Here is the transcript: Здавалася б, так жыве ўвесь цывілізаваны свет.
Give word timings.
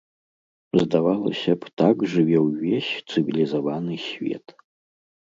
Здавалася 0.83 1.53
б, 1.65 1.67
так 1.81 1.95
жыве 2.13 2.37
ўвесь 2.45 2.89
цывілізаваны 3.09 3.99
свет. 4.07 4.45